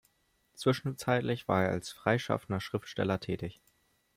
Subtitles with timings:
[0.55, 3.61] Zwischenzeitlich war er als freischaffender Schriftsteller tätig.